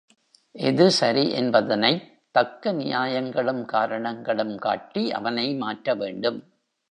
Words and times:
எது 0.55 0.91
சரி 0.91 1.31
என்பதனைத் 1.31 2.07
தக்க 2.31 2.71
நியாயங்களும், 2.71 3.65
காரணங்களும் 3.65 4.57
காட்டி 4.57 5.11
அவனை 5.11 5.55
மாற்ற 5.55 5.93
வேண்டும். 5.93 6.39